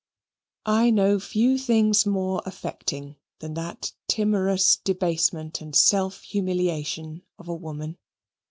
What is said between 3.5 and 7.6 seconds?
that timorous debasement and self humiliation of a